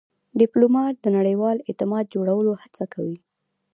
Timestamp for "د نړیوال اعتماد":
1.01-2.05